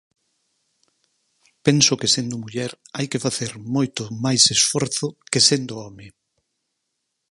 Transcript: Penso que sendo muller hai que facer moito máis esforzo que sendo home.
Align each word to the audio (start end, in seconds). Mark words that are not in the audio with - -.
Penso 1.65 1.93
que 1.99 2.11
sendo 2.15 2.41
muller 2.43 2.71
hai 2.95 3.07
que 3.11 3.23
facer 3.25 3.51
moito 3.75 4.01
máis 4.25 4.43
esforzo 4.57 5.05
que 5.31 5.39
sendo 5.49 5.73
home. 5.83 6.07